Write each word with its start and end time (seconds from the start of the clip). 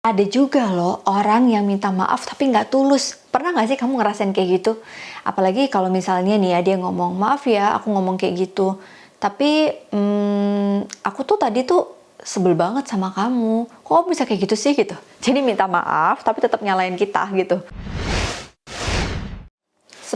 Ada 0.00 0.24
juga 0.32 0.64
loh 0.72 1.04
orang 1.04 1.52
yang 1.52 1.68
minta 1.68 1.92
maaf 1.92 2.24
tapi 2.24 2.48
nggak 2.48 2.72
tulus. 2.72 3.20
Pernah 3.28 3.52
nggak 3.52 3.68
sih 3.68 3.76
kamu 3.76 4.00
ngerasain 4.00 4.32
kayak 4.32 4.48
gitu? 4.56 4.80
Apalagi 5.28 5.68
kalau 5.68 5.92
misalnya 5.92 6.40
nih 6.40 6.56
ya 6.56 6.60
dia 6.64 6.76
ngomong 6.80 7.20
maaf 7.20 7.44
ya 7.44 7.76
aku 7.76 7.92
ngomong 7.92 8.16
kayak 8.16 8.48
gitu. 8.48 8.80
Tapi 9.20 9.68
hmm, 9.92 11.04
aku 11.04 11.20
tuh 11.28 11.36
tadi 11.36 11.68
tuh 11.68 12.16
sebel 12.16 12.56
banget 12.56 12.88
sama 12.88 13.12
kamu. 13.12 13.68
Kok 13.84 14.08
bisa 14.08 14.24
kayak 14.24 14.48
gitu 14.48 14.56
sih 14.56 14.72
gitu? 14.72 14.96
Jadi 15.20 15.44
minta 15.44 15.68
maaf 15.68 16.24
tapi 16.24 16.40
tetap 16.40 16.64
nyalain 16.64 16.96
kita 16.96 17.28
gitu. 17.36 17.60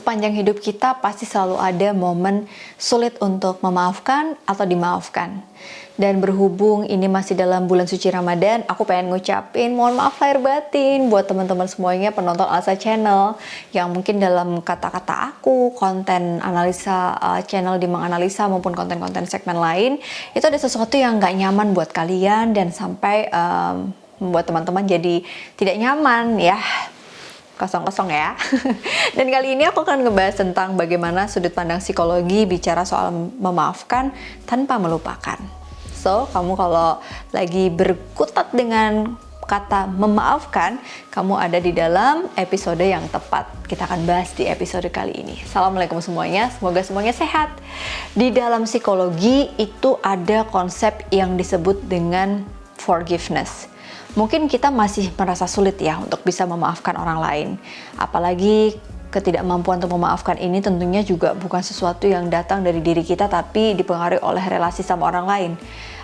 Sepanjang 0.05 0.37
hidup 0.37 0.61
kita 0.61 1.01
pasti 1.01 1.25
selalu 1.25 1.57
ada 1.57 1.97
momen 1.97 2.45
sulit 2.77 3.17
untuk 3.25 3.65
memaafkan 3.65 4.37
atau 4.45 4.69
dimaafkan. 4.69 5.41
Dan 5.97 6.21
berhubung 6.21 6.85
ini 6.85 7.09
masih 7.09 7.33
dalam 7.33 7.65
bulan 7.65 7.89
suci 7.89 8.13
Ramadan, 8.13 8.69
aku 8.69 8.85
pengen 8.85 9.09
ngucapin 9.09 9.73
mohon 9.73 9.97
maaf 9.97 10.21
lahir 10.21 10.45
batin 10.45 11.09
buat 11.09 11.25
teman-teman 11.25 11.65
semuanya 11.73 12.13
penonton 12.13 12.45
Alsa 12.45 12.77
Channel 12.77 13.41
yang 13.73 13.97
mungkin 13.97 14.21
dalam 14.21 14.61
kata-kata 14.61 15.33
aku, 15.33 15.73
konten 15.73 16.37
analisa 16.45 17.17
uh, 17.17 17.41
channel 17.41 17.81
di 17.81 17.89
menganalisa 17.89 18.45
maupun 18.45 18.77
konten-konten 18.77 19.25
segmen 19.25 19.57
lain, 19.57 19.97
itu 20.37 20.45
ada 20.45 20.61
sesuatu 20.61 21.01
yang 21.01 21.17
nggak 21.17 21.33
nyaman 21.33 21.73
buat 21.73 21.89
kalian 21.97 22.53
dan 22.53 22.77
sampai 22.77 23.33
um, 23.33 23.89
membuat 24.21 24.45
teman-teman 24.53 24.85
jadi 24.85 25.25
tidak 25.57 25.81
nyaman 25.81 26.37
ya 26.37 26.61
kosong-kosong 27.55 28.11
ya. 28.11 28.35
Dan 29.17 29.31
kali 29.31 29.55
ini 29.55 29.67
aku 29.67 29.87
akan 29.87 30.07
ngebahas 30.07 30.43
tentang 30.43 30.75
bagaimana 30.75 31.31
sudut 31.31 31.55
pandang 31.55 31.79
psikologi 31.79 32.47
bicara 32.47 32.83
soal 32.83 33.15
memaafkan 33.39 34.11
tanpa 34.45 34.79
melupakan. 34.79 35.39
So, 35.95 36.29
kamu 36.37 36.53
kalau 36.59 37.01
lagi 37.33 37.73
berkutat 37.73 38.53
dengan 38.53 39.17
kata 39.45 39.89
memaafkan, 39.89 40.81
kamu 41.13 41.37
ada 41.37 41.59
di 41.61 41.73
dalam 41.73 42.29
episode 42.35 42.81
yang 42.81 43.05
tepat. 43.13 43.49
Kita 43.69 43.89
akan 43.89 44.09
bahas 44.09 44.33
di 44.33 44.49
episode 44.49 44.89
kali 44.89 45.17
ini. 45.21 45.37
Assalamualaikum 45.45 46.01
semuanya, 46.01 46.53
semoga 46.53 46.81
semuanya 46.81 47.13
sehat. 47.13 47.53
Di 48.17 48.33
dalam 48.33 48.65
psikologi 48.65 49.53
itu 49.61 50.01
ada 50.01 50.49
konsep 50.49 51.05
yang 51.13 51.37
disebut 51.37 51.85
dengan 51.89 52.45
forgiveness. 52.81 53.74
Mungkin 54.13 54.47
kita 54.47 54.69
masih 54.69 55.09
merasa 55.17 55.49
sulit 55.49 55.81
ya 55.81 55.97
untuk 55.97 56.21
bisa 56.23 56.45
memaafkan 56.45 56.95
orang 57.01 57.19
lain. 57.19 57.49
Apalagi 57.97 58.77
ketidakmampuan 59.09 59.81
untuk 59.81 59.95
memaafkan 59.97 60.37
ini 60.37 60.59
tentunya 60.61 61.01
juga 61.07 61.33
bukan 61.39 61.63
sesuatu 61.63 62.05
yang 62.05 62.27
datang 62.29 62.67
dari 62.67 62.83
diri 62.83 63.07
kita 63.07 63.31
tapi 63.31 63.79
dipengaruhi 63.79 64.19
oleh 64.21 64.43
relasi 64.43 64.83
sama 64.83 65.07
orang 65.07 65.27
lain 65.31 65.53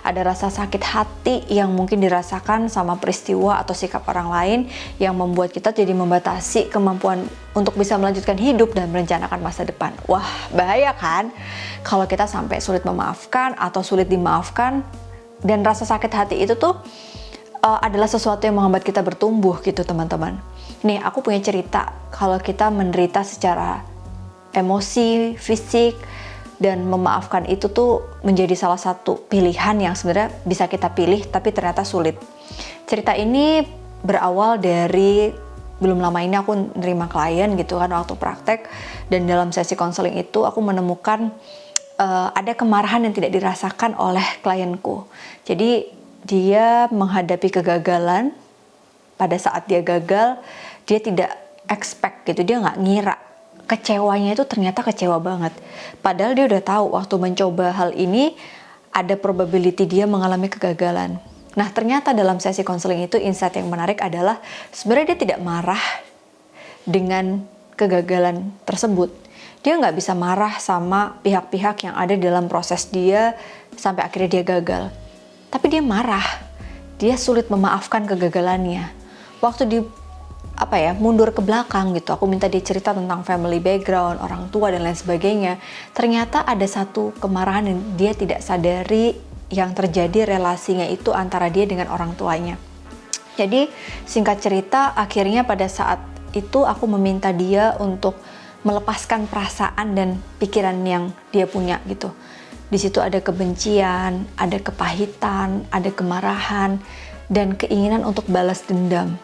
ada 0.00 0.24
rasa 0.24 0.48
sakit 0.48 0.82
hati 0.82 1.36
yang 1.52 1.72
mungkin 1.72 2.00
dirasakan 2.00 2.72
sama 2.72 2.96
peristiwa 2.96 3.60
atau 3.60 3.76
sikap 3.76 4.04
orang 4.08 4.28
lain 4.32 4.58
yang 4.96 5.12
membuat 5.12 5.52
kita 5.52 5.72
jadi 5.72 5.92
membatasi 5.92 6.72
kemampuan 6.72 7.24
untuk 7.52 7.76
bisa 7.76 8.00
melanjutkan 8.00 8.38
hidup 8.40 8.72
dan 8.72 8.88
merencanakan 8.88 9.40
masa 9.44 9.66
depan. 9.66 9.92
Wah, 10.08 10.24
bahaya 10.54 10.96
kan? 10.96 11.28
Kalau 11.84 12.08
kita 12.08 12.24
sampai 12.24 12.64
sulit 12.64 12.84
memaafkan 12.86 13.52
atau 13.60 13.84
sulit 13.84 14.08
dimaafkan 14.08 14.80
dan 15.44 15.64
rasa 15.64 15.84
sakit 15.84 16.12
hati 16.12 16.36
itu 16.40 16.56
tuh 16.56 16.80
uh, 17.64 17.78
adalah 17.80 18.08
sesuatu 18.08 18.44
yang 18.44 18.56
menghambat 18.58 18.84
kita 18.84 19.00
bertumbuh 19.04 19.60
gitu, 19.64 19.84
teman-teman. 19.84 20.40
Nih, 20.84 21.00
aku 21.00 21.20
punya 21.20 21.40
cerita 21.40 21.92
kalau 22.12 22.40
kita 22.40 22.68
menderita 22.72 23.24
secara 23.24 23.84
emosi, 24.56 25.38
fisik, 25.38 25.94
dan 26.60 26.84
memaafkan 26.84 27.48
itu 27.48 27.72
tuh 27.72 28.04
menjadi 28.20 28.52
salah 28.52 28.76
satu 28.76 29.16
pilihan 29.32 29.80
yang 29.80 29.96
sebenarnya 29.96 30.28
bisa 30.44 30.68
kita 30.68 30.92
pilih 30.92 31.24
tapi 31.32 31.56
ternyata 31.56 31.88
sulit. 31.88 32.20
Cerita 32.84 33.16
ini 33.16 33.64
berawal 34.04 34.60
dari 34.60 35.32
belum 35.80 35.96
lama 35.96 36.20
ini 36.20 36.36
aku 36.36 36.76
nerima 36.76 37.08
klien 37.08 37.56
gitu 37.56 37.80
kan 37.80 37.88
waktu 37.88 38.12
praktek 38.12 38.68
dan 39.08 39.24
dalam 39.24 39.48
sesi 39.48 39.72
konseling 39.72 40.20
itu 40.20 40.44
aku 40.44 40.60
menemukan 40.60 41.32
uh, 41.96 42.28
ada 42.36 42.52
kemarahan 42.52 43.08
yang 43.08 43.16
tidak 43.16 43.32
dirasakan 43.32 43.96
oleh 43.96 44.24
klienku. 44.44 45.08
Jadi 45.48 45.99
dia 46.24 46.86
menghadapi 46.92 47.48
kegagalan 47.48 48.34
pada 49.16 49.36
saat 49.36 49.68
dia 49.68 49.84
gagal 49.84 50.40
dia 50.88 50.98
tidak 51.00 51.30
expect 51.68 52.24
gitu 52.28 52.42
dia 52.44 52.56
nggak 52.60 52.78
ngira 52.80 53.16
kecewanya 53.70 54.34
itu 54.34 54.42
ternyata 54.42 54.82
kecewa 54.82 55.22
banget. 55.22 55.54
Padahal 56.02 56.34
dia 56.34 56.50
udah 56.50 56.58
tahu 56.58 56.84
waktu 56.98 57.14
mencoba 57.22 57.70
hal 57.70 57.94
ini 57.94 58.34
ada 58.90 59.14
probability 59.14 59.86
dia 59.86 60.10
mengalami 60.10 60.50
kegagalan. 60.50 61.22
Nah 61.54 61.68
ternyata 61.70 62.10
dalam 62.10 62.42
sesi 62.42 62.66
konseling 62.66 63.06
itu 63.06 63.14
insight 63.22 63.54
yang 63.54 63.70
menarik 63.70 64.02
adalah 64.02 64.42
sebenarnya 64.74 65.14
dia 65.14 65.18
tidak 65.22 65.38
marah 65.38 65.82
dengan 66.82 67.46
kegagalan 67.78 68.50
tersebut. 68.66 69.14
Dia 69.62 69.78
nggak 69.78 69.94
bisa 69.94 70.18
marah 70.18 70.58
sama 70.58 71.22
pihak-pihak 71.22 71.86
yang 71.86 71.94
ada 71.94 72.18
dalam 72.18 72.50
proses 72.50 72.90
dia 72.90 73.38
sampai 73.78 74.02
akhirnya 74.02 74.40
dia 74.40 74.44
gagal. 74.58 74.90
Tapi 75.50 75.66
dia 75.66 75.82
marah. 75.82 76.24
Dia 76.96 77.18
sulit 77.18 77.50
memaafkan 77.50 78.06
kegagalannya. 78.06 78.86
Waktu 79.42 79.62
di 79.66 79.78
apa 80.60 80.76
ya 80.76 80.92
mundur 80.92 81.32
ke 81.32 81.40
belakang 81.40 81.96
gitu 81.96 82.12
aku 82.12 82.28
minta 82.28 82.44
dia 82.44 82.60
cerita 82.60 82.92
tentang 82.92 83.24
family 83.24 83.64
background 83.64 84.20
orang 84.20 84.52
tua 84.52 84.68
dan 84.68 84.84
lain 84.84 84.92
sebagainya 84.92 85.56
ternyata 85.96 86.44
ada 86.44 86.68
satu 86.68 87.16
kemarahan 87.16 87.72
yang 87.72 87.80
dia 87.96 88.12
tidak 88.12 88.44
sadari 88.44 89.16
yang 89.48 89.72
terjadi 89.72 90.36
relasinya 90.36 90.84
itu 90.84 91.16
antara 91.16 91.48
dia 91.48 91.64
dengan 91.64 91.88
orang 91.88 92.12
tuanya 92.12 92.60
jadi 93.40 93.72
singkat 94.04 94.44
cerita 94.44 94.92
akhirnya 94.92 95.48
pada 95.48 95.64
saat 95.64 95.96
itu 96.36 96.68
aku 96.68 96.84
meminta 96.92 97.32
dia 97.32 97.72
untuk 97.80 98.20
melepaskan 98.60 99.24
perasaan 99.32 99.96
dan 99.96 100.20
pikiran 100.36 100.76
yang 100.84 101.08
dia 101.32 101.48
punya 101.48 101.80
gitu 101.88 102.12
di 102.70 102.78
situ 102.78 103.02
ada 103.02 103.18
kebencian 103.18 104.24
ada 104.38 104.58
kepahitan 104.62 105.66
ada 105.74 105.90
kemarahan 105.90 106.78
dan 107.30 107.58
keinginan 107.58 108.06
untuk 108.06 108.26
balas 108.30 108.62
dendam 108.64 109.18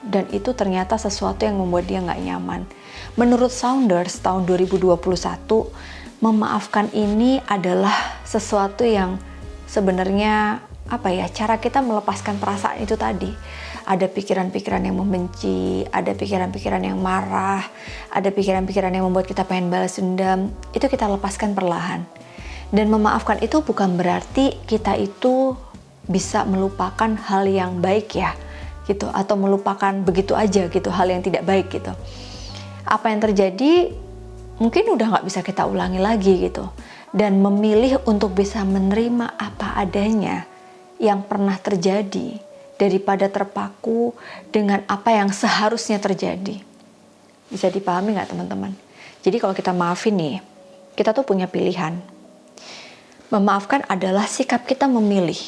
dan 0.00 0.24
itu 0.32 0.56
ternyata 0.56 0.96
sesuatu 0.96 1.44
yang 1.44 1.60
membuat 1.60 1.84
dia 1.84 2.00
nggak 2.00 2.22
nyaman. 2.24 2.64
Menurut 3.20 3.52
Saunders 3.52 4.16
tahun 4.24 4.48
2021, 4.48 4.96
memaafkan 6.24 6.88
ini 6.96 7.44
adalah 7.44 7.92
sesuatu 8.24 8.84
yang 8.84 9.20
sebenarnya 9.68 10.64
apa 10.90 11.08
ya 11.14 11.30
cara 11.30 11.60
kita 11.60 11.84
melepaskan 11.84 12.40
perasaan 12.40 12.80
itu 12.80 12.96
tadi. 12.96 13.30
Ada 13.80 14.06
pikiran-pikiran 14.06 14.86
yang 14.86 14.96
membenci, 15.02 15.82
ada 15.88 16.14
pikiran-pikiran 16.14 16.84
yang 16.84 17.00
marah, 17.00 17.64
ada 18.12 18.28
pikiran-pikiran 18.28 18.92
yang 18.92 19.08
membuat 19.08 19.26
kita 19.26 19.42
pengen 19.44 19.72
balas 19.72 19.98
dendam. 19.98 20.52
Itu 20.72 20.86
kita 20.86 21.10
lepaskan 21.10 21.56
perlahan. 21.56 22.04
Dan 22.70 22.86
memaafkan 22.90 23.42
itu 23.42 23.66
bukan 23.66 23.98
berarti 23.98 24.54
kita 24.66 24.94
itu 24.94 25.58
bisa 26.06 26.46
melupakan 26.46 27.10
hal 27.26 27.46
yang 27.50 27.82
baik 27.82 28.14
ya 28.14 28.34
gitu. 28.86 29.10
Atau 29.10 29.34
melupakan 29.34 29.90
begitu 30.02 30.38
aja 30.38 30.70
gitu 30.70 30.88
hal 30.90 31.10
yang 31.10 31.22
tidak 31.22 31.42
baik 31.42 31.70
gitu. 31.70 31.90
Apa 32.86 33.10
yang 33.10 33.20
terjadi 33.22 33.90
mungkin 34.62 34.94
udah 34.94 35.06
nggak 35.18 35.26
bisa 35.26 35.42
kita 35.42 35.66
ulangi 35.66 35.98
lagi 35.98 36.46
gitu. 36.46 36.70
Dan 37.10 37.42
memilih 37.42 37.98
untuk 38.06 38.38
bisa 38.38 38.62
menerima 38.62 39.34
apa 39.34 39.74
adanya 39.74 40.46
yang 41.02 41.26
pernah 41.26 41.58
terjadi 41.58 42.38
daripada 42.78 43.26
terpaku 43.26 44.14
dengan 44.54 44.86
apa 44.86 45.10
yang 45.10 45.34
seharusnya 45.34 45.98
terjadi. 45.98 46.62
Bisa 47.50 47.66
dipahami 47.66 48.14
nggak 48.14 48.30
teman-teman? 48.30 48.72
Jadi 49.26 49.36
kalau 49.42 49.52
kita 49.58 49.74
maafin 49.74 50.14
nih 50.14 50.38
kita 50.94 51.10
tuh 51.10 51.26
punya 51.26 51.50
pilihan 51.50 51.98
memaafkan 53.30 53.86
adalah 53.86 54.26
sikap 54.26 54.66
kita 54.66 54.90
memilih 54.90 55.38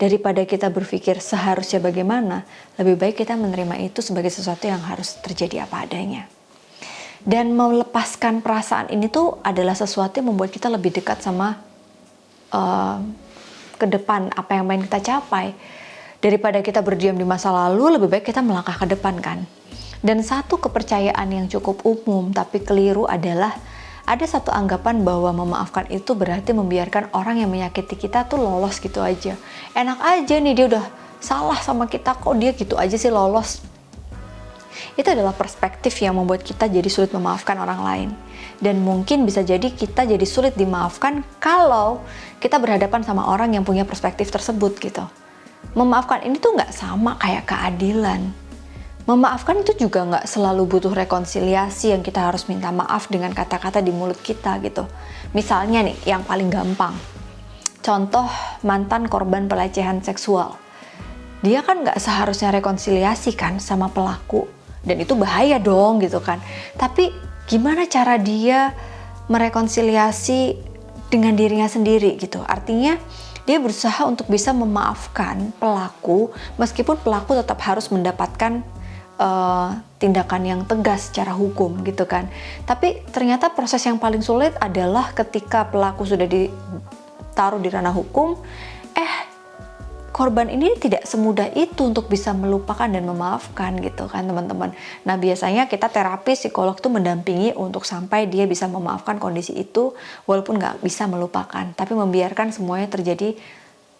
daripada 0.00 0.44
kita 0.48 0.72
berpikir 0.72 1.20
seharusnya 1.20 1.76
bagaimana, 1.76 2.48
lebih 2.80 2.96
baik 2.96 3.20
kita 3.20 3.36
menerima 3.36 3.76
itu 3.84 4.00
sebagai 4.00 4.32
sesuatu 4.32 4.64
yang 4.64 4.80
harus 4.80 5.20
terjadi 5.20 5.68
apa 5.68 5.84
adanya. 5.84 6.24
Dan 7.20 7.52
melepaskan 7.52 8.40
perasaan 8.40 8.88
ini 8.88 9.12
tuh 9.12 9.36
adalah 9.44 9.76
sesuatu 9.76 10.24
yang 10.24 10.32
membuat 10.32 10.48
kita 10.48 10.72
lebih 10.72 10.88
dekat 10.88 11.20
sama 11.20 11.60
uh, 12.48 12.96
ke 13.76 13.84
depan 13.84 14.32
apa 14.32 14.56
yang 14.56 14.64
ingin 14.72 14.88
kita 14.88 15.00
capai. 15.04 15.52
Daripada 16.20 16.60
kita 16.64 16.80
berdiam 16.80 17.16
di 17.16 17.24
masa 17.24 17.52
lalu, 17.52 18.00
lebih 18.00 18.08
baik 18.08 18.28
kita 18.28 18.40
melangkah 18.40 18.76
ke 18.76 18.88
depan 18.88 19.20
kan. 19.20 19.44
Dan 20.00 20.24
satu 20.24 20.56
kepercayaan 20.56 21.28
yang 21.28 21.44
cukup 21.48 21.84
umum 21.84 22.32
tapi 22.32 22.64
keliru 22.64 23.04
adalah 23.04 23.52
ada 24.06 24.24
satu 24.26 24.50
anggapan 24.50 25.04
bahwa 25.04 25.32
memaafkan 25.32 25.86
itu 25.92 26.16
berarti 26.16 26.52
membiarkan 26.56 27.12
orang 27.12 27.40
yang 27.42 27.50
menyakiti 27.52 27.96
kita 27.96 28.26
tuh 28.26 28.40
lolos 28.40 28.80
gitu 28.80 29.00
aja. 29.00 29.36
Enak 29.76 29.98
aja 30.00 30.34
nih 30.40 30.54
dia 30.56 30.66
udah 30.66 30.86
salah 31.20 31.60
sama 31.60 31.86
kita 31.86 32.16
kok 32.16 32.34
dia 32.40 32.50
gitu 32.56 32.74
aja 32.80 32.96
sih 32.96 33.12
lolos. 33.12 33.60
Itu 34.96 35.12
adalah 35.12 35.36
perspektif 35.36 35.96
yang 36.00 36.16
membuat 36.16 36.42
kita 36.42 36.66
jadi 36.66 36.88
sulit 36.88 37.12
memaafkan 37.12 37.56
orang 37.60 37.80
lain. 37.80 38.10
Dan 38.60 38.84
mungkin 38.84 39.24
bisa 39.24 39.40
jadi 39.40 39.72
kita 39.72 40.04
jadi 40.04 40.26
sulit 40.28 40.56
dimaafkan 40.56 41.24
kalau 41.40 42.04
kita 42.40 42.60
berhadapan 42.60 43.00
sama 43.04 43.28
orang 43.28 43.56
yang 43.56 43.64
punya 43.64 43.84
perspektif 43.88 44.28
tersebut 44.28 44.76
gitu. 44.80 45.04
memaafkan 45.70 46.24
ini 46.26 46.40
tuh 46.40 46.56
nggak 46.56 46.72
sama 46.74 47.14
kayak 47.20 47.46
keadilan. 47.46 48.49
Memaafkan 49.08 49.64
itu 49.64 49.88
juga 49.88 50.04
nggak 50.04 50.28
selalu 50.28 50.68
butuh 50.68 50.92
rekonsiliasi 50.92 51.96
yang 51.96 52.04
kita 52.04 52.20
harus 52.20 52.44
minta 52.52 52.68
maaf 52.68 53.08
dengan 53.08 53.32
kata-kata 53.32 53.80
di 53.80 53.90
mulut 53.90 54.20
kita 54.20 54.60
gitu. 54.60 54.84
Misalnya 55.32 55.80
nih, 55.80 55.96
yang 56.04 56.20
paling 56.22 56.52
gampang, 56.52 56.92
contoh 57.80 58.28
mantan 58.60 59.08
korban 59.08 59.48
pelecehan 59.48 60.04
seksual. 60.04 60.60
Dia 61.40 61.64
kan 61.64 61.80
nggak 61.80 61.96
seharusnya 61.96 62.52
rekonsiliasi 62.52 63.32
kan 63.32 63.56
sama 63.56 63.88
pelaku, 63.88 64.44
dan 64.84 65.00
itu 65.00 65.16
bahaya 65.16 65.56
dong 65.56 66.04
gitu 66.04 66.20
kan. 66.20 66.36
Tapi 66.76 67.08
gimana 67.48 67.88
cara 67.88 68.20
dia 68.20 68.76
merekonsiliasi 69.32 70.60
dengan 71.08 71.32
dirinya 71.34 71.66
sendiri 71.66 72.20
gitu? 72.20 72.44
Artinya 72.44 73.00
dia 73.48 73.56
berusaha 73.56 74.04
untuk 74.04 74.28
bisa 74.28 74.52
memaafkan 74.52 75.50
pelaku 75.56 76.30
meskipun 76.60 77.00
pelaku 77.00 77.34
tetap 77.34 77.58
harus 77.64 77.88
mendapatkan 77.88 78.60
uh, 79.20 79.76
tindakan 80.00 80.42
yang 80.48 80.60
tegas 80.64 81.12
secara 81.12 81.36
hukum 81.36 81.84
gitu 81.84 82.08
kan. 82.08 82.26
Tapi 82.64 83.04
ternyata 83.12 83.52
proses 83.52 83.84
yang 83.84 84.00
paling 84.00 84.24
sulit 84.24 84.56
adalah 84.58 85.12
ketika 85.12 85.68
pelaku 85.68 86.08
sudah 86.08 86.24
ditaruh 86.24 87.60
di 87.60 87.68
ranah 87.68 87.92
hukum, 87.92 88.40
eh 88.96 89.14
korban 90.10 90.50
ini 90.50 90.74
tidak 90.80 91.06
semudah 91.06 91.52
itu 91.54 91.86
untuk 91.86 92.10
bisa 92.10 92.34
melupakan 92.34 92.88
dan 92.88 93.04
memaafkan 93.06 93.78
gitu 93.78 94.08
kan 94.08 94.26
teman-teman. 94.26 94.72
Nah 95.06 95.16
biasanya 95.20 95.68
kita 95.70 95.92
terapi 95.92 96.34
psikolog 96.34 96.80
tuh 96.80 96.90
mendampingi 96.90 97.54
untuk 97.54 97.84
sampai 97.84 98.26
dia 98.26 98.48
bisa 98.48 98.66
memaafkan 98.66 99.20
kondisi 99.20 99.54
itu 99.54 99.92
walaupun 100.24 100.58
nggak 100.58 100.82
bisa 100.82 101.04
melupakan, 101.06 101.68
tapi 101.76 101.92
membiarkan 101.92 102.50
semuanya 102.50 102.88
terjadi 102.88 103.36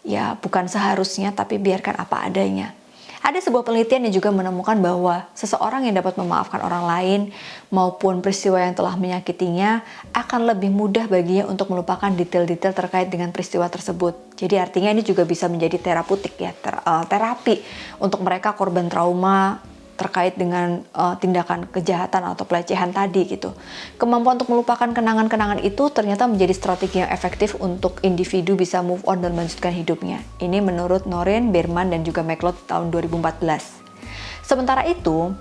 ya 0.01 0.33
bukan 0.41 0.65
seharusnya 0.65 1.37
tapi 1.37 1.61
biarkan 1.61 2.01
apa 2.01 2.25
adanya. 2.25 2.80
Ada 3.21 3.45
sebuah 3.45 3.69
penelitian 3.69 4.09
yang 4.09 4.17
juga 4.17 4.33
menemukan 4.33 4.81
bahwa 4.81 5.29
seseorang 5.37 5.85
yang 5.85 5.93
dapat 5.93 6.17
memaafkan 6.17 6.57
orang 6.65 6.85
lain 6.89 7.21
maupun 7.69 8.25
peristiwa 8.25 8.57
yang 8.57 8.73
telah 8.73 8.97
menyakitinya 8.97 9.85
akan 10.17 10.49
lebih 10.49 10.73
mudah 10.73 11.05
baginya 11.05 11.45
untuk 11.45 11.69
melupakan 11.69 12.09
detail-detail 12.09 12.73
terkait 12.73 13.13
dengan 13.13 13.29
peristiwa 13.29 13.69
tersebut. 13.69 14.35
Jadi 14.41 14.57
artinya 14.57 14.89
ini 14.97 15.05
juga 15.05 15.29
bisa 15.29 15.53
menjadi 15.53 15.77
terapeutik 15.77 16.41
ya, 16.41 16.57
ter, 16.57 16.81
uh, 16.81 17.05
terapi 17.05 17.61
untuk 18.01 18.25
mereka 18.25 18.57
korban 18.57 18.89
trauma 18.89 19.61
terkait 20.01 20.33
dengan 20.41 20.81
uh, 20.97 21.13
tindakan 21.21 21.69
kejahatan 21.69 22.33
atau 22.33 22.49
pelecehan 22.49 22.89
tadi 22.89 23.29
gitu. 23.29 23.53
Kemampuan 24.01 24.41
untuk 24.41 24.49
melupakan 24.49 24.89
kenangan-kenangan 24.89 25.61
itu 25.61 25.93
ternyata 25.93 26.25
menjadi 26.25 26.57
strategi 26.57 27.05
yang 27.05 27.13
efektif 27.13 27.53
untuk 27.61 28.01
individu 28.01 28.57
bisa 28.57 28.81
move 28.81 29.05
on 29.05 29.21
dan 29.21 29.37
melanjutkan 29.37 29.77
hidupnya. 29.77 30.25
Ini 30.41 30.65
menurut 30.65 31.05
Noren, 31.05 31.53
Berman, 31.53 31.93
dan 31.93 32.01
juga 32.01 32.25
McLeod 32.25 32.57
tahun 32.65 32.89
2014. 32.89 34.41
Sementara 34.41 34.89
itu, 34.89 35.37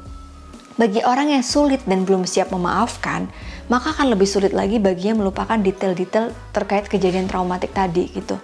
bagi 0.75 0.99
orang 1.07 1.31
yang 1.31 1.43
sulit 1.43 1.79
dan 1.87 2.03
belum 2.03 2.27
siap 2.27 2.51
memaafkan, 2.51 3.31
maka 3.71 3.95
akan 3.95 4.11
lebih 4.11 4.27
sulit 4.27 4.51
lagi 4.51 4.75
baginya 4.75 5.23
melupakan 5.23 5.55
detail-detail 5.55 6.35
terkait 6.51 6.91
kejadian 6.91 7.31
traumatik 7.31 7.71
tadi 7.71 8.11
gitu. 8.11 8.35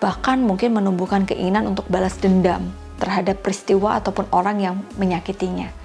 Bahkan 0.00 0.40
mungkin 0.40 0.72
menumbuhkan 0.72 1.28
keinginan 1.28 1.68
untuk 1.68 1.84
balas 1.92 2.16
dendam 2.18 2.72
terhadap 3.02 3.42
peristiwa 3.42 3.98
ataupun 3.98 4.30
orang 4.30 4.62
yang 4.62 4.76
menyakitinya. 4.94 5.82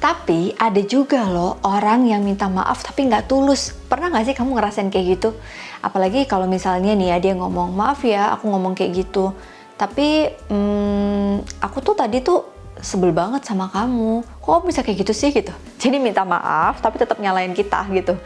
Tapi 0.00 0.56
ada 0.56 0.80
juga 0.80 1.28
loh 1.28 1.60
orang 1.62 2.08
yang 2.08 2.24
minta 2.24 2.48
maaf 2.48 2.80
tapi 2.82 3.06
nggak 3.06 3.28
tulus. 3.28 3.76
Pernah 3.86 4.08
nggak 4.10 4.32
sih 4.32 4.34
kamu 4.34 4.56
ngerasain 4.56 4.88
kayak 4.88 5.06
gitu? 5.20 5.36
Apalagi 5.84 6.24
kalau 6.24 6.48
misalnya 6.48 6.96
nih 6.96 7.14
ya 7.14 7.16
dia 7.20 7.34
ngomong 7.36 7.76
maaf 7.76 8.00
ya 8.02 8.32
aku 8.32 8.48
ngomong 8.48 8.72
kayak 8.72 9.06
gitu. 9.06 9.36
Tapi 9.76 10.32
hmm, 10.48 11.60
aku 11.60 11.78
tuh 11.84 11.92
tadi 11.92 12.24
tuh 12.24 12.48
sebel 12.80 13.12
banget 13.12 13.44
sama 13.44 13.68
kamu. 13.68 14.24
Kok 14.40 14.64
bisa 14.64 14.80
kayak 14.80 15.04
gitu 15.04 15.12
sih 15.12 15.36
gitu? 15.36 15.52
Jadi 15.84 16.00
minta 16.00 16.24
maaf 16.24 16.80
tapi 16.80 16.96
tetap 16.96 17.20
nyalain 17.20 17.52
kita 17.52 17.84
gitu. 17.92 18.16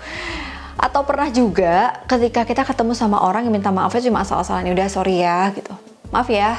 Atau 0.78 1.02
pernah 1.02 1.26
juga 1.30 2.06
ketika 2.06 2.46
kita 2.46 2.62
ketemu 2.62 2.94
sama 2.94 3.18
orang 3.18 3.50
yang 3.50 3.54
minta 3.54 3.74
maafnya 3.74 4.10
cuma 4.10 4.22
asal-asalan 4.22 4.70
udah 4.70 4.86
sorry 4.86 5.26
ya 5.26 5.50
gitu. 5.50 5.74
Maaf 6.14 6.30
ya, 6.30 6.54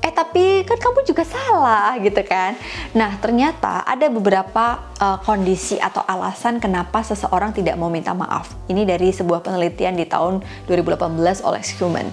eh 0.00 0.12
tapi 0.12 0.64
kan 0.64 0.80
kamu 0.80 1.04
juga 1.04 1.24
salah 1.28 1.92
gitu 2.00 2.24
kan. 2.24 2.56
Nah 2.96 3.20
ternyata 3.20 3.84
ada 3.84 4.08
beberapa 4.08 4.80
uh, 4.96 5.20
kondisi 5.20 5.76
atau 5.76 6.00
alasan 6.08 6.56
kenapa 6.56 7.04
seseorang 7.04 7.52
tidak 7.52 7.76
mau 7.76 7.92
minta 7.92 8.16
maaf. 8.16 8.48
Ini 8.66 8.88
dari 8.88 9.12
sebuah 9.12 9.44
penelitian 9.44 10.00
di 10.00 10.08
tahun 10.08 10.40
2018 10.64 11.44
oleh 11.44 11.62
Human. 11.76 12.08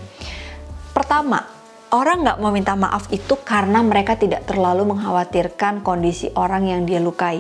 Pertama, 0.92 1.48
orang 1.96 2.28
nggak 2.28 2.40
mau 2.44 2.52
minta 2.52 2.76
maaf 2.76 3.08
itu 3.14 3.40
karena 3.40 3.80
mereka 3.80 4.20
tidak 4.20 4.44
terlalu 4.44 4.92
mengkhawatirkan 4.92 5.80
kondisi 5.80 6.28
orang 6.36 6.68
yang 6.68 6.82
dia 6.84 7.00
lukai. 7.00 7.40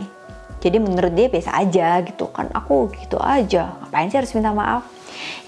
Jadi 0.58 0.78
menurut 0.82 1.14
dia 1.14 1.30
biasa 1.30 1.54
aja 1.54 2.02
gitu 2.02 2.34
kan, 2.34 2.50
aku 2.50 2.90
gitu 2.98 3.22
aja, 3.22 3.78
ngapain 3.78 4.10
sih 4.10 4.18
harus 4.18 4.34
minta 4.34 4.50
maaf? 4.50 4.97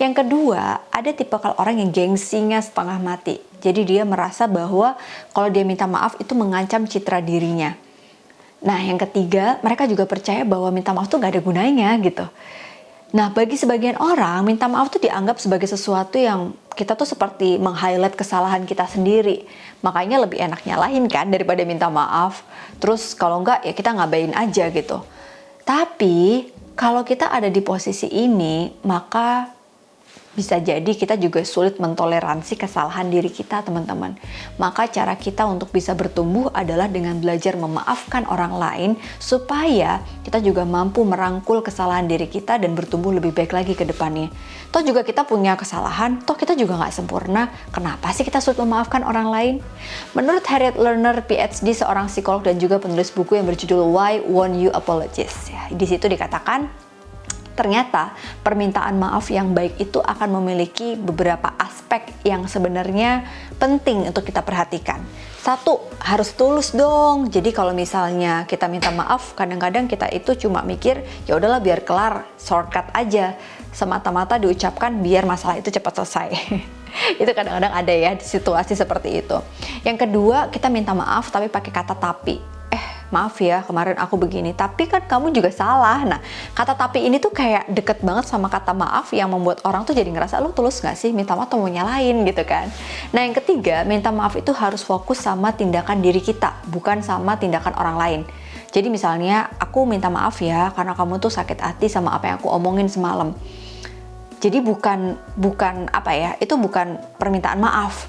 Yang 0.01 0.23
kedua, 0.23 0.83
ada 0.89 1.09
tipe 1.11 1.35
kalau 1.35 1.55
orang 1.59 1.81
yang 1.81 1.91
gengsinya 1.91 2.59
setengah 2.61 2.97
mati. 3.01 3.39
Jadi 3.59 3.83
dia 3.83 4.03
merasa 4.07 4.47
bahwa 4.47 4.95
kalau 5.35 5.49
dia 5.51 5.67
minta 5.67 5.83
maaf 5.83 6.15
itu 6.21 6.31
mengancam 6.33 6.87
citra 6.87 7.19
dirinya. 7.19 7.75
Nah, 8.59 8.79
yang 8.79 8.99
ketiga, 8.99 9.59
mereka 9.63 9.87
juga 9.87 10.03
percaya 10.03 10.43
bahwa 10.43 10.67
minta 10.71 10.91
maaf 10.91 11.07
tuh 11.07 11.19
gak 11.19 11.35
ada 11.35 11.41
gunanya 11.43 11.95
gitu. 12.03 12.27
Nah, 13.09 13.33
bagi 13.33 13.57
sebagian 13.57 13.97
orang, 13.97 14.45
minta 14.45 14.69
maaf 14.69 14.93
tuh 14.93 15.01
dianggap 15.01 15.41
sebagai 15.41 15.65
sesuatu 15.65 16.19
yang 16.19 16.53
kita 16.77 16.93
tuh 16.93 17.09
seperti 17.09 17.57
meng-highlight 17.57 18.13
kesalahan 18.13 18.63
kita 18.69 18.85
sendiri. 18.85 19.49
Makanya 19.81 20.21
lebih 20.23 20.39
enak 20.39 20.63
nyalahin 20.63 21.09
kan 21.09 21.27
daripada 21.27 21.65
minta 21.65 21.89
maaf. 21.89 22.45
Terus 22.77 23.17
kalau 23.17 23.41
enggak 23.41 23.65
ya 23.65 23.73
kita 23.73 23.97
ngabain 23.97 24.31
aja 24.31 24.69
gitu. 24.71 25.01
Tapi 25.65 26.47
kalau 26.79 27.03
kita 27.03 27.33
ada 27.33 27.51
di 27.51 27.59
posisi 27.59 28.07
ini, 28.07 28.71
maka 28.87 29.51
bisa 30.39 30.55
jadi 30.63 30.87
kita 30.87 31.19
juga 31.19 31.43
sulit 31.43 31.83
mentoleransi 31.83 32.55
kesalahan 32.55 33.11
diri 33.11 33.27
kita, 33.27 33.59
teman-teman. 33.59 34.15
Maka 34.55 34.87
cara 34.87 35.19
kita 35.19 35.43
untuk 35.43 35.75
bisa 35.75 35.91
bertumbuh 35.91 36.47
adalah 36.55 36.87
dengan 36.87 37.19
belajar 37.19 37.59
memaafkan 37.59 38.23
orang 38.31 38.55
lain 38.55 38.91
supaya 39.19 39.99
kita 40.23 40.39
juga 40.39 40.63
mampu 40.63 41.03
merangkul 41.03 41.59
kesalahan 41.59 42.07
diri 42.07 42.31
kita 42.31 42.55
dan 42.55 42.71
bertumbuh 42.71 43.11
lebih 43.11 43.35
baik 43.35 43.51
lagi 43.51 43.75
ke 43.75 43.83
depannya. 43.83 44.31
Toh 44.71 44.79
juga 44.79 45.03
kita 45.03 45.27
punya 45.27 45.59
kesalahan, 45.59 46.23
toh 46.23 46.39
kita 46.39 46.55
juga 46.55 46.79
nggak 46.79 46.95
sempurna. 46.95 47.51
Kenapa 47.75 48.15
sih 48.15 48.23
kita 48.23 48.39
sulit 48.39 48.63
memaafkan 48.63 49.03
orang 49.03 49.27
lain? 49.27 49.53
Menurut 50.15 50.47
Harriet 50.47 50.79
Lerner, 50.79 51.19
PhD, 51.27 51.75
seorang 51.75 52.07
psikolog 52.07 52.47
dan 52.47 52.55
juga 52.55 52.79
penulis 52.79 53.11
buku 53.11 53.35
yang 53.35 53.43
berjudul 53.43 53.91
Why 53.91 54.23
Won't 54.23 54.55
You 54.55 54.71
Apologize. 54.71 55.51
Ya, 55.51 55.67
di 55.73 55.83
situ 55.83 56.07
dikatakan 56.07 56.71
ternyata 57.59 58.15
permintaan 58.39 58.95
maaf 58.95 59.27
yang 59.27 59.51
baik 59.51 59.75
itu 59.83 59.99
akan 59.99 60.39
memiliki 60.39 60.95
beberapa 60.95 61.51
aspek 61.59 62.07
yang 62.23 62.47
sebenarnya 62.47 63.27
penting 63.59 64.07
untuk 64.07 64.23
kita 64.23 64.39
perhatikan. 64.39 65.03
Satu, 65.43 65.83
harus 65.99 66.31
tulus 66.39 66.71
dong. 66.71 67.27
Jadi 67.27 67.51
kalau 67.51 67.75
misalnya 67.75 68.47
kita 68.47 68.71
minta 68.71 68.95
maaf, 68.95 69.35
kadang-kadang 69.35 69.91
kita 69.91 70.07
itu 70.07 70.47
cuma 70.47 70.63
mikir, 70.63 71.03
ya 71.27 71.35
udahlah 71.35 71.59
biar 71.59 71.83
kelar, 71.83 72.23
shortcut 72.39 72.87
aja. 72.95 73.35
Semata-mata 73.75 74.39
diucapkan 74.39 74.95
biar 75.03 75.27
masalah 75.27 75.59
itu 75.59 75.67
cepat 75.67 75.99
selesai. 75.99 76.27
itu 77.21 77.31
kadang-kadang 77.35 77.75
ada 77.75 77.91
ya 77.91 78.15
situasi 78.15 78.75
seperti 78.79 79.19
itu. 79.19 79.37
Yang 79.83 80.07
kedua, 80.07 80.47
kita 80.47 80.71
minta 80.71 80.95
maaf 80.95 81.27
tapi 81.27 81.51
pakai 81.51 81.71
kata 81.71 81.95
tapi 81.95 82.58
maaf 83.09 83.37
ya 83.41 83.65
kemarin 83.65 83.97
aku 83.97 84.15
begini 84.15 84.53
tapi 84.53 84.85
kan 84.85 85.03
kamu 85.05 85.33
juga 85.33 85.49
salah. 85.49 86.01
Nah 86.05 86.19
kata 86.53 86.77
tapi 86.77 87.05
ini 87.05 87.17
tuh 87.17 87.33
kayak 87.33 87.69
deket 87.69 88.01
banget 88.05 88.29
sama 88.29 88.47
kata 88.47 88.73
maaf 88.73 89.11
yang 89.11 89.29
membuat 89.29 89.61
orang 89.65 89.83
tuh 89.85 89.93
jadi 89.97 90.09
ngerasa 90.09 90.41
lu 90.41 90.53
tulus 90.53 90.81
gak 90.81 90.97
sih 90.97 91.13
minta 91.13 91.33
maaf 91.33 91.49
atau 91.49 91.65
mau 91.65 91.69
nyalain 91.69 92.15
gitu 92.25 92.43
kan. 92.45 92.69
Nah 93.11 93.25
yang 93.25 93.33
ketiga 93.33 93.81
minta 93.83 94.13
maaf 94.13 94.37
itu 94.37 94.53
harus 94.53 94.85
fokus 94.85 95.17
sama 95.17 95.49
tindakan 95.53 95.99
diri 95.99 96.21
kita 96.21 96.61
bukan 96.69 97.01
sama 97.01 97.35
tindakan 97.41 97.73
orang 97.75 97.97
lain. 97.97 98.21
Jadi 98.69 98.87
misalnya 98.93 99.49
aku 99.57 99.89
minta 99.89 100.13
maaf 100.13 100.37
ya 100.45 100.69
karena 100.77 100.93
kamu 100.93 101.17
tuh 101.17 101.33
sakit 101.33 101.57
hati 101.57 101.89
sama 101.89 102.13
apa 102.13 102.29
yang 102.29 102.37
aku 102.37 102.53
omongin 102.53 102.85
semalam. 102.85 103.33
Jadi 104.39 104.61
bukan 104.61 105.17
bukan 105.35 105.89
apa 105.89 106.11
ya 106.13 106.31
itu 106.37 106.53
bukan 106.53 107.01
permintaan 107.17 107.59
maaf. 107.59 108.07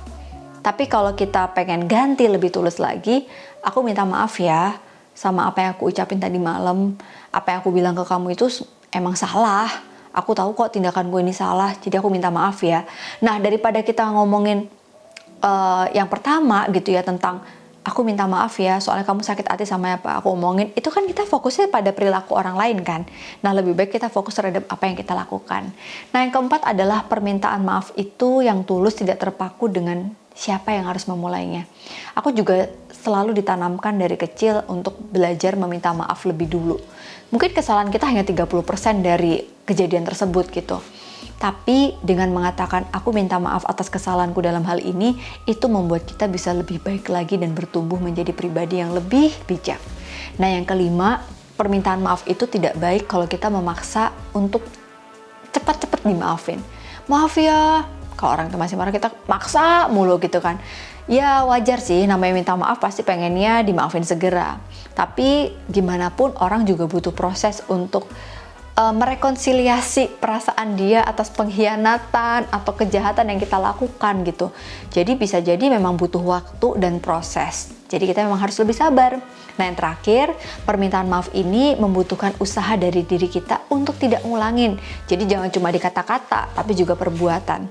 Tapi 0.60 0.84
kalau 0.92 1.16
kita 1.16 1.56
pengen 1.56 1.88
ganti 1.88 2.28
lebih 2.28 2.52
tulus 2.52 2.76
lagi, 2.76 3.24
aku 3.64 3.80
minta 3.80 4.04
maaf 4.04 4.36
ya 4.36 4.76
sama 5.14 5.46
apa 5.50 5.58
yang 5.60 5.70
aku 5.76 5.90
ucapin 5.92 6.18
tadi 6.18 6.40
malam, 6.40 6.96
apa 7.30 7.46
yang 7.54 7.58
aku 7.60 7.70
bilang 7.70 7.94
ke 7.94 8.04
kamu 8.06 8.34
itu 8.34 8.48
emang 8.94 9.14
salah. 9.14 9.68
Aku 10.10 10.34
tahu 10.34 10.58
kok 10.58 10.74
tindakan 10.74 11.06
gue 11.06 11.20
ini 11.22 11.30
salah, 11.30 11.70
jadi 11.78 12.02
aku 12.02 12.10
minta 12.10 12.34
maaf 12.34 12.66
ya. 12.66 12.82
Nah 13.22 13.38
daripada 13.38 13.78
kita 13.78 14.10
ngomongin 14.10 14.66
uh, 15.38 15.86
yang 15.94 16.10
pertama 16.10 16.66
gitu 16.74 16.90
ya 16.90 17.06
tentang 17.06 17.46
aku 17.80 18.04
minta 18.04 18.28
maaf 18.28 18.60
ya 18.60 18.76
soalnya 18.76 19.08
kamu 19.08 19.24
sakit 19.24 19.46
hati 19.48 19.64
sama 19.64 19.96
apa 19.96 20.20
aku 20.20 20.32
omongin. 20.36 20.72
Itu 20.76 20.92
kan 20.92 21.08
kita 21.08 21.24
fokusnya 21.24 21.72
pada 21.72 21.90
perilaku 21.96 22.36
orang 22.36 22.56
lain 22.56 22.78
kan. 22.84 23.08
Nah 23.40 23.56
lebih 23.56 23.72
baik 23.72 23.96
kita 23.96 24.12
fokus 24.12 24.36
terhadap 24.36 24.68
apa 24.68 24.84
yang 24.84 24.96
kita 24.96 25.16
lakukan. 25.16 25.72
Nah 26.12 26.18
yang 26.20 26.32
keempat 26.32 26.68
adalah 26.68 27.08
permintaan 27.08 27.64
maaf 27.64 27.92
itu 27.96 28.44
yang 28.44 28.64
tulus 28.68 29.00
tidak 29.00 29.20
terpaku 29.20 29.72
dengan 29.72 30.12
siapa 30.36 30.72
yang 30.72 30.88
harus 30.88 31.04
memulainya. 31.08 31.64
Aku 32.16 32.32
juga 32.32 32.68
selalu 32.92 33.36
ditanamkan 33.36 33.96
dari 33.96 34.16
kecil 34.20 34.64
untuk 34.68 34.96
belajar 35.00 35.56
meminta 35.56 35.92
maaf 35.96 36.24
lebih 36.28 36.48
dulu. 36.48 36.76
Mungkin 37.30 37.54
kesalahan 37.54 37.88
kita 37.88 38.10
hanya 38.10 38.26
30% 38.26 38.44
dari 39.00 39.40
kejadian 39.64 40.02
tersebut 40.02 40.50
gitu 40.50 40.82
tapi 41.40 41.96
dengan 42.04 42.28
mengatakan 42.36 42.84
aku 42.92 43.16
minta 43.16 43.40
maaf 43.40 43.64
atas 43.64 43.88
kesalahanku 43.88 44.44
dalam 44.44 44.60
hal 44.68 44.76
ini, 44.76 45.16
itu 45.48 45.72
membuat 45.72 46.04
kita 46.04 46.28
bisa 46.28 46.52
lebih 46.52 46.84
baik 46.84 47.08
lagi 47.08 47.40
dan 47.40 47.56
bertumbuh 47.56 47.96
menjadi 47.96 48.36
pribadi 48.36 48.84
yang 48.84 48.92
lebih 48.92 49.32
bijak. 49.48 49.80
Nah 50.36 50.52
yang 50.52 50.68
kelima, 50.68 51.24
permintaan 51.56 52.04
maaf 52.04 52.28
itu 52.28 52.44
tidak 52.44 52.76
baik 52.76 53.08
kalau 53.08 53.24
kita 53.24 53.48
memaksa 53.48 54.12
untuk 54.36 54.60
cepat-cepat 55.48 56.04
dimaafin. 56.04 56.60
Maaf 57.08 57.32
ya, 57.40 57.88
kalau 58.20 58.36
orang 58.36 58.52
masih 58.60 58.76
marah 58.76 58.92
kita 58.92 59.08
maksa 59.24 59.88
mulu 59.88 60.20
gitu 60.20 60.44
kan. 60.44 60.60
Ya 61.08 61.42
wajar 61.48 61.80
sih 61.80 62.04
namanya 62.04 62.36
minta 62.36 62.52
maaf 62.52 62.84
pasti 62.84 63.00
pengennya 63.00 63.64
dimaafin 63.64 64.04
segera. 64.04 64.60
Tapi 64.92 65.56
gimana 65.72 66.12
pun 66.12 66.36
orang 66.36 66.68
juga 66.68 66.84
butuh 66.84 67.16
proses 67.16 67.64
untuk 67.72 68.12
uh, 68.80 68.94
merekonsiliasi 68.96 70.16
perasaan 70.16 70.80
dia 70.80 71.04
atas 71.04 71.28
pengkhianatan 71.28 72.48
atau 72.48 72.72
kejahatan 72.72 73.28
yang 73.28 73.38
kita 73.40 73.60
lakukan 73.60 74.24
gitu. 74.24 74.48
Jadi 74.88 75.12
bisa 75.20 75.44
jadi 75.44 75.60
memang 75.60 76.00
butuh 76.00 76.24
waktu 76.24 76.80
dan 76.80 76.96
proses. 77.04 77.76
Jadi 77.92 78.08
kita 78.08 78.24
memang 78.24 78.40
harus 78.40 78.56
lebih 78.56 78.72
sabar. 78.72 79.20
Nah 79.58 79.64
yang 79.68 79.76
terakhir, 79.76 80.32
permintaan 80.64 81.10
maaf 81.10 81.28
ini 81.36 81.76
membutuhkan 81.76 82.32
usaha 82.40 82.78
dari 82.80 83.04
diri 83.04 83.28
kita 83.28 83.68
untuk 83.68 84.00
tidak 84.00 84.24
ngulangin. 84.24 84.80
Jadi 85.04 85.28
jangan 85.28 85.52
cuma 85.52 85.68
di 85.68 85.82
kata-kata, 85.82 86.54
tapi 86.56 86.72
juga 86.72 86.96
perbuatan. 86.96 87.68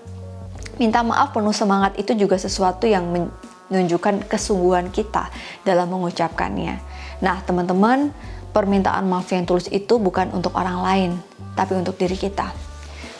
Minta 0.77 1.01
maaf 1.01 1.33
penuh 1.33 1.55
semangat 1.55 1.97
itu 1.97 2.13
juga 2.13 2.35
sesuatu 2.35 2.85
yang 2.87 3.07
menunjukkan 3.07 4.27
kesungguhan 4.27 4.91
kita 4.91 5.31
dalam 5.63 5.91
mengucapkannya. 5.91 6.75
Nah 7.23 7.39
teman-teman, 7.43 8.11
permintaan 8.51 9.05
maaf 9.05 9.29
yang 9.29 9.45
tulus 9.45 9.69
itu 9.69 10.01
bukan 10.01 10.33
untuk 10.33 10.55
orang 10.57 10.79
lain, 10.81 11.11
tapi 11.53 11.77
untuk 11.77 11.95
diri 11.95 12.17
kita. 12.17 12.51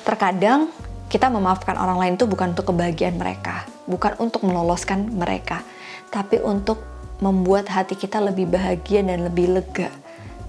Terkadang 0.03 0.71
kita 1.09 1.29
memaafkan 1.29 1.77
orang 1.77 1.97
lain 1.97 2.13
itu 2.17 2.29
bukan 2.29 2.53
untuk 2.53 2.69
kebahagiaan 2.69 3.17
mereka, 3.17 3.65
bukan 3.89 4.13
untuk 4.21 4.45
meloloskan 4.45 5.09
mereka, 5.09 5.65
tapi 6.13 6.37
untuk 6.41 6.81
membuat 7.19 7.67
hati 7.67 7.97
kita 7.97 8.21
lebih 8.21 8.47
bahagia 8.47 9.03
dan 9.03 9.25
lebih 9.25 9.59
lega. 9.59 9.89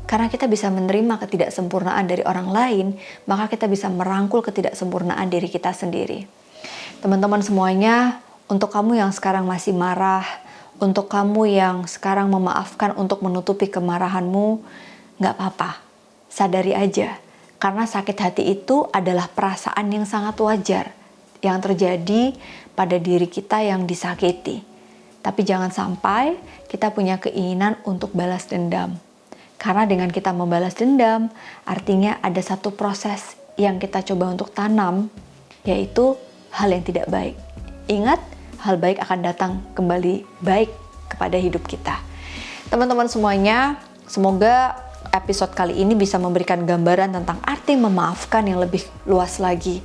Karena 0.05 0.27
kita 0.27 0.51
bisa 0.51 0.67
menerima 0.75 1.23
ketidaksempurnaan 1.23 2.05
dari 2.11 2.27
orang 2.27 2.51
lain, 2.51 2.87
maka 3.31 3.47
kita 3.47 3.71
bisa 3.71 3.87
merangkul 3.87 4.43
ketidaksempurnaan 4.43 5.31
diri 5.31 5.47
kita 5.47 5.71
sendiri. 5.71 6.27
Teman-teman 6.99 7.41
semuanya, 7.41 8.19
untuk 8.51 8.75
kamu 8.75 8.99
yang 8.99 9.15
sekarang 9.15 9.47
masih 9.47 9.71
marah, 9.71 10.27
untuk 10.81 11.13
kamu 11.13 11.47
yang 11.53 11.77
sekarang 11.85 12.33
memaafkan 12.33 12.97
untuk 12.97 13.21
menutupi 13.21 13.69
kemarahanmu, 13.69 14.65
nggak 15.21 15.35
apa-apa. 15.37 15.85
Sadari 16.33 16.73
aja, 16.73 17.21
karena 17.61 17.85
sakit 17.85 18.17
hati 18.17 18.43
itu 18.49 18.89
adalah 18.89 19.29
perasaan 19.29 19.93
yang 19.93 20.09
sangat 20.09 20.41
wajar 20.41 20.97
yang 21.45 21.61
terjadi 21.61 22.37
pada 22.73 22.97
diri 22.97 23.29
kita 23.29 23.61
yang 23.61 23.85
disakiti. 23.85 24.65
Tapi 25.21 25.45
jangan 25.45 25.69
sampai 25.69 26.41
kita 26.69 26.89
punya 26.97 27.21
keinginan 27.21 27.77
untuk 27.85 28.17
balas 28.17 28.49
dendam. 28.49 28.97
Karena 29.61 29.85
dengan 29.85 30.09
kita 30.09 30.33
membalas 30.33 30.73
dendam, 30.73 31.29
artinya 31.69 32.17
ada 32.25 32.41
satu 32.41 32.73
proses 32.73 33.37
yang 33.61 33.77
kita 33.77 34.01
coba 34.01 34.33
untuk 34.33 34.49
tanam, 34.57 35.13
yaitu 35.69 36.17
hal 36.57 36.73
yang 36.73 36.81
tidak 36.81 37.05
baik. 37.13 37.37
Ingat, 37.93 38.25
hal 38.61 38.77
baik 38.77 39.01
akan 39.01 39.19
datang 39.25 39.53
kembali 39.73 40.25
baik 40.45 40.71
kepada 41.09 41.37
hidup 41.41 41.65
kita. 41.65 41.97
Teman-teman 42.69 43.09
semuanya, 43.11 43.81
semoga 44.07 44.77
episode 45.11 45.51
kali 45.57 45.81
ini 45.81 45.99
bisa 45.99 46.21
memberikan 46.21 46.63
gambaran 46.63 47.11
tentang 47.17 47.41
arti 47.43 47.75
memaafkan 47.75 48.47
yang 48.47 48.63
lebih 48.63 48.85
luas 49.09 49.43
lagi. 49.43 49.83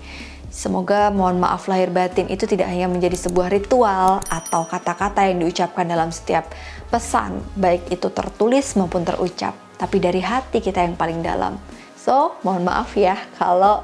Semoga 0.56 1.12
mohon 1.12 1.36
maaf 1.42 1.68
lahir 1.68 1.92
batin 1.92 2.32
itu 2.32 2.48
tidak 2.48 2.72
hanya 2.72 2.88
menjadi 2.88 3.28
sebuah 3.28 3.52
ritual 3.52 4.24
atau 4.32 4.64
kata-kata 4.64 5.28
yang 5.28 5.44
diucapkan 5.44 5.84
dalam 5.84 6.16
setiap 6.16 6.48
pesan, 6.88 7.44
baik 7.60 7.92
itu 7.92 8.08
tertulis 8.08 8.72
maupun 8.80 9.04
terucap, 9.04 9.52
tapi 9.76 10.00
dari 10.00 10.24
hati 10.24 10.64
kita 10.64 10.80
yang 10.80 10.96
paling 10.96 11.20
dalam. 11.20 11.60
So, 12.00 12.38
mohon 12.46 12.64
maaf 12.64 12.96
ya 12.96 13.18
kalau 13.36 13.82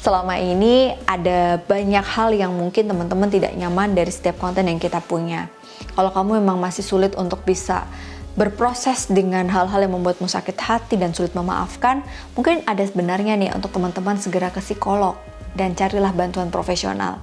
selama 0.00 0.40
ini 0.40 0.96
ada 1.04 1.60
banyak 1.60 2.04
hal 2.04 2.32
yang 2.32 2.56
mungkin 2.56 2.88
teman-teman 2.88 3.28
tidak 3.28 3.52
nyaman 3.52 3.92
dari 3.92 4.08
setiap 4.08 4.40
konten 4.40 4.64
yang 4.64 4.80
kita 4.80 5.04
punya. 5.04 5.52
Kalau 5.92 6.08
kamu 6.08 6.40
memang 6.40 6.56
masih 6.56 6.80
sulit 6.80 7.12
untuk 7.20 7.44
bisa 7.44 7.84
berproses 8.32 9.12
dengan 9.12 9.44
hal-hal 9.52 9.84
yang 9.84 9.92
membuatmu 9.92 10.24
sakit 10.24 10.56
hati 10.56 10.96
dan 10.96 11.12
sulit 11.12 11.36
memaafkan, 11.36 12.00
mungkin 12.32 12.64
ada 12.64 12.80
sebenarnya 12.80 13.36
nih 13.36 13.52
untuk 13.52 13.76
teman-teman 13.76 14.16
segera 14.16 14.48
ke 14.48 14.64
psikolog 14.64 15.20
dan 15.52 15.76
carilah 15.76 16.16
bantuan 16.16 16.48
profesional. 16.48 17.20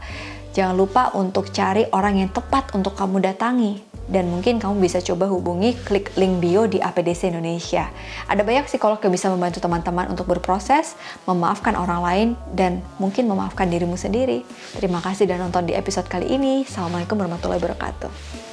Jangan 0.54 0.78
lupa 0.78 1.14
untuk 1.18 1.50
cari 1.50 1.90
orang 1.94 2.22
yang 2.22 2.30
tepat 2.30 2.74
untuk 2.78 2.94
kamu 2.94 3.26
datangi 3.26 3.87
dan 4.08 4.32
mungkin 4.32 4.58
kamu 4.58 4.80
bisa 4.80 5.04
coba 5.04 5.28
hubungi 5.28 5.76
klik 5.84 6.16
link 6.16 6.40
bio 6.40 6.66
di 6.66 6.80
APDC 6.80 7.32
Indonesia. 7.32 7.92
Ada 8.28 8.42
banyak 8.44 8.66
psikolog 8.68 9.00
yang 9.04 9.14
bisa 9.14 9.28
membantu 9.28 9.60
teman-teman 9.60 10.08
untuk 10.12 10.28
berproses, 10.28 10.96
memaafkan 11.28 11.76
orang 11.76 12.02
lain, 12.02 12.28
dan 12.56 12.80
mungkin 12.98 13.28
memaafkan 13.28 13.68
dirimu 13.68 14.00
sendiri. 14.00 14.48
Terima 14.80 15.04
kasih 15.04 15.28
sudah 15.28 15.38
nonton 15.40 15.68
di 15.68 15.76
episode 15.76 16.08
kali 16.08 16.32
ini. 16.32 16.64
Assalamualaikum 16.64 17.20
warahmatullahi 17.20 17.60
wabarakatuh. 17.60 18.47